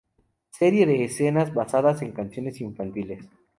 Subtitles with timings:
[0.49, 3.23] Serie de escenas basadas en canciones infantiles.